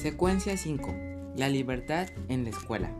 [0.00, 0.94] Secuencia 5.
[1.34, 2.92] La libertad en la escuela.